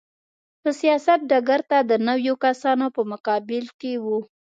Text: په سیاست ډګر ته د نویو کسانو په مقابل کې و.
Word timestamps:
په 0.61 0.69
سیاست 0.79 1.19
ډګر 1.29 1.61
ته 1.69 1.77
د 1.89 1.91
نویو 2.07 2.33
کسانو 2.45 2.85
په 2.95 3.01
مقابل 3.11 3.65
کې 3.79 3.93
و. 4.03 4.05